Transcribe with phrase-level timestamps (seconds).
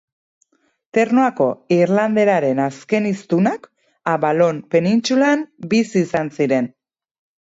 [0.97, 3.69] Ternuako irlanderaren azken hiztunak
[4.15, 6.73] Avalon penintsulan bizi izan ziren.